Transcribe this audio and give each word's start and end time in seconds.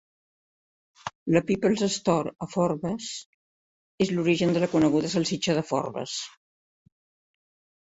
La 1.35 1.41
People's 1.49 1.83
Store 1.95 2.31
a 2.45 2.47
Forbes 2.55 3.11
és 4.07 4.15
l'origen 4.15 4.57
de 4.57 4.65
la 4.65 4.71
coneguda 4.75 5.15
Salsitxa 5.17 5.59
de 5.61 5.67
Forbes. 5.71 6.19